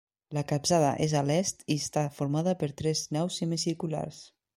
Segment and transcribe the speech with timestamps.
[0.35, 4.23] La capçada és a l'est i està formada per tres naus semicirculars.